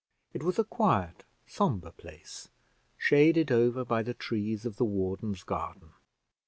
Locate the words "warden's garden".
4.83-5.89